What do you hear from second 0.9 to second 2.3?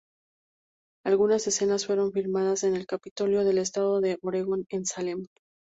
Algunas escenas fueron